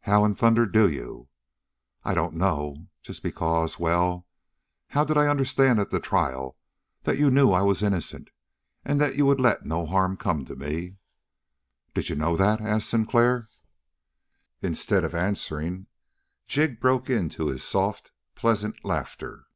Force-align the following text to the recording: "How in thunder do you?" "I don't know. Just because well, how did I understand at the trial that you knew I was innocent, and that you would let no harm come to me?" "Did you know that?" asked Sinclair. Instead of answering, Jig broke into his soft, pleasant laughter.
"How 0.00 0.24
in 0.24 0.34
thunder 0.34 0.64
do 0.64 0.90
you?" 0.90 1.28
"I 2.02 2.14
don't 2.14 2.32
know. 2.36 2.88
Just 3.02 3.22
because 3.22 3.78
well, 3.78 4.26
how 4.86 5.04
did 5.04 5.18
I 5.18 5.26
understand 5.26 5.78
at 5.78 5.90
the 5.90 6.00
trial 6.00 6.56
that 7.02 7.18
you 7.18 7.30
knew 7.30 7.50
I 7.52 7.60
was 7.60 7.82
innocent, 7.82 8.30
and 8.82 8.98
that 8.98 9.16
you 9.16 9.26
would 9.26 9.38
let 9.40 9.66
no 9.66 9.84
harm 9.84 10.16
come 10.16 10.46
to 10.46 10.56
me?" 10.56 10.96
"Did 11.92 12.08
you 12.08 12.16
know 12.16 12.34
that?" 12.34 12.62
asked 12.62 12.88
Sinclair. 12.88 13.46
Instead 14.62 15.04
of 15.04 15.14
answering, 15.14 15.86
Jig 16.46 16.80
broke 16.80 17.10
into 17.10 17.48
his 17.48 17.62
soft, 17.62 18.10
pleasant 18.34 18.82
laughter. 18.86 19.48